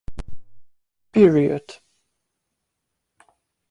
[1.11, 1.67] Period.